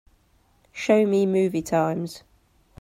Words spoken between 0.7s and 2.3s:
Show me movie times